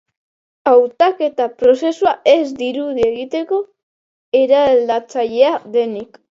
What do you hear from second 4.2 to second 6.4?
eraldatzailea denik.